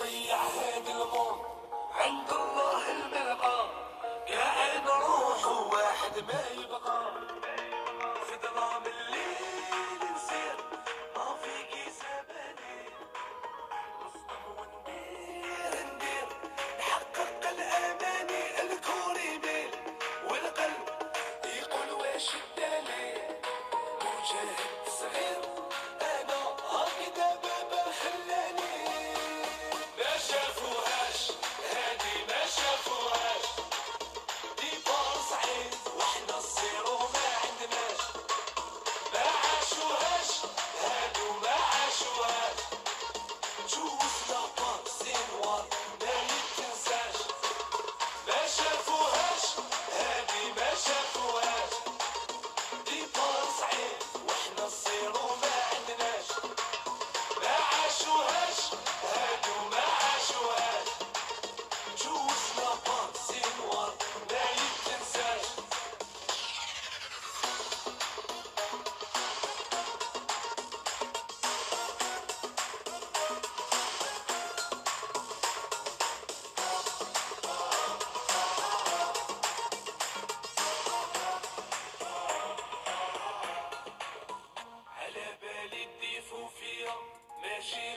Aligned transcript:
I 0.00 0.06
had 0.34 0.78
in 0.78 0.84
the 0.86 1.06
morning. 1.06 1.23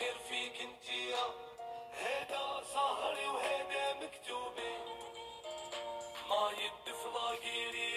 غير 0.00 0.18
فيك 0.28 0.60
انتيا 0.60 1.24
هيدا 1.98 2.62
سهري 2.74 3.26
وهيدا 3.26 3.94
مكتوبة 3.94 4.74
ما 6.28 6.50
يدف 6.62 7.06
ضاقيري 7.14 7.93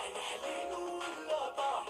إحنا 0.00 0.20
حلينا 0.20 0.76
ولا 0.76 1.50
طاح 1.56 1.84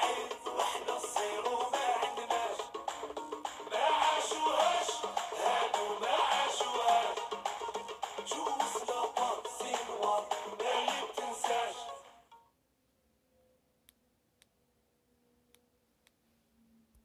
Thank 0.00 0.32
you. 0.32 0.43